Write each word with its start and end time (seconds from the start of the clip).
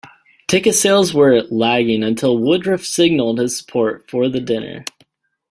Ticket 0.47 0.73
sales 0.73 1.13
were 1.13 1.43
lagging 1.51 2.01
until 2.03 2.35
Woodruff 2.39 2.83
signaled 2.83 3.37
his 3.37 3.55
support 3.55 4.09
for 4.09 4.29
the 4.29 4.39
dinner. 4.39 4.83